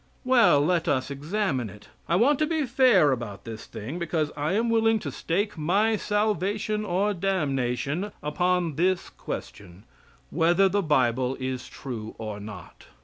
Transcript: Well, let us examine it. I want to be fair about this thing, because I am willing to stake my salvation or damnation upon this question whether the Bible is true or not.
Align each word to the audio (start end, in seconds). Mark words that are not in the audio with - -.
Well, 0.25 0.59
let 0.61 0.87
us 0.87 1.11
examine 1.11 1.69
it. 1.69 1.89
I 2.09 2.15
want 2.15 2.39
to 2.39 2.47
be 2.47 2.65
fair 2.65 3.11
about 3.11 3.43
this 3.45 3.67
thing, 3.67 3.99
because 3.99 4.31
I 4.35 4.53
am 4.53 4.67
willing 4.67 4.97
to 4.97 5.11
stake 5.11 5.59
my 5.59 5.95
salvation 5.95 6.83
or 6.83 7.13
damnation 7.13 8.11
upon 8.23 8.77
this 8.77 9.11
question 9.11 9.83
whether 10.31 10.67
the 10.67 10.81
Bible 10.81 11.37
is 11.39 11.69
true 11.69 12.15
or 12.17 12.39
not. 12.39 12.87